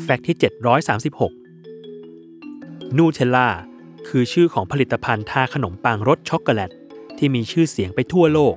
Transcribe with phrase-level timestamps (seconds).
[0.00, 0.36] fact ที่
[1.22, 3.48] 736 นูเทลล่า
[4.08, 6.70] คือชื่อของผลิตภัณฑ์ทาขนมปังรสช็อกโกแลต
[7.18, 8.56] ที่มีชื่อเสียงไปทั่วโลก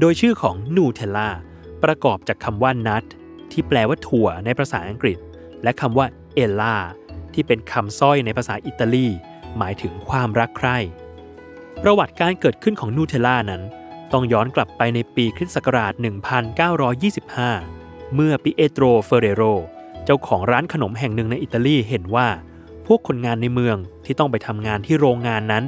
[0.00, 1.28] โดยชื่อของนูเทลล่า
[1.84, 3.04] ประกอบจากคำว่า nut
[3.52, 5.18] ที่แปลว่าถั่วในภาษาอังกฤษ
[5.62, 6.76] และคำว่า ella
[7.34, 9.08] ที่เป็นคำสร้อยในภาษาอิตาลี
[9.58, 10.78] หมายถึงความรักใคร่
[11.82, 13.62] ประวัติการเกิดขึ้นของนูเทลล่านั้น
[14.12, 15.92] ต้องย้อนกลับไปในปีคริสต์ศักราช
[17.18, 19.44] 1925 เมื่อปิเอโตรเฟเรโร
[20.06, 22.28] เจ้าของร้านขนมแห่งหนึ่งในอิตาลีเห็นว่า
[22.86, 25.64] พวกคนงานในเมืองที่ต้องไปทำงานที่โรงงานนั้น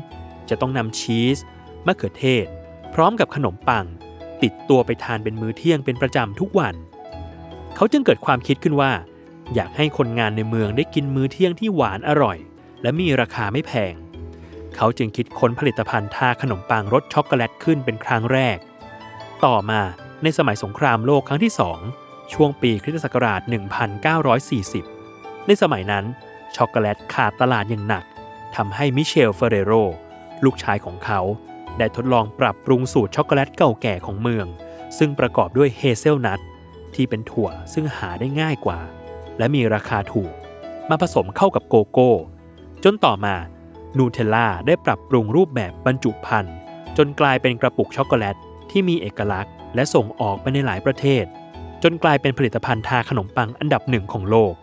[0.49, 1.39] จะต้องนำชีส
[1.87, 2.47] มะเขือเทศ
[2.95, 3.85] พร้อมกับขนมปัง
[4.43, 6.75] ติดตัวไปทานเป็นมื้อเที่ยงเป็นประจำทุกวัน
[7.77, 8.93] เขาจึงเกิดความคิดขึ้นว่า
[9.55, 12.39] อยากให้คนงานในเมืองได้กินมื้อเที่ยงที่หวานอร่อย
[12.83, 13.95] และมีราคาไม่แพง
[14.77, 18.59] เขาจึงคิดค้นผลิตภัณฑ์ทาขนมปังรสช็อกโกแลตขึ้นเป็นครั้งแรก
[19.45, 19.81] ต่อมา
[20.23, 26.05] ในสมัยสงครามโลกครั้งที่2 ช่วงปีคริสตศักราช 1940 ในสมัยนั้น
[26.57, 28.05] ช็อกโกแลตขาดตลาดอย่างหนัก
[28.57, 29.73] ทำให้มิเชลเฟเรโร
[30.45, 31.21] ลูกชายของเขา
[31.79, 34.47] ได้ทดลองปรับปรุงสูตรช็อกโกแลตเก่าแก่ของเมือง
[34.99, 36.41] ซึ่งประกอบด้วยเฮเซลนัท
[36.95, 38.81] ที่เป็นถั่วซึ่งหาได้ง่ายกว่า
[39.39, 40.33] และมีราคาถูก
[40.91, 42.13] มาผสมเข้ากับโกโก้
[42.85, 43.35] จนต่อมา
[43.99, 46.57] นูเทลล่าได้ปรับปรุงรูปแบบบรรจุภัณฑ์
[46.97, 48.37] จนกลายเป็นกระปุกช็อกโกแลต
[48.71, 51.25] ที่มีเอกลักษณ์ และส่งออกไปในหลายประเทศ
[51.83, 54.55] จนกลายเป็นผลิตภัณฑ์ทาขนมปังอันดับหนึ่งของโลก